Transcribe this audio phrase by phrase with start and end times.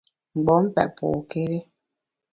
[0.35, 1.59] Mgbom pèt pokéri.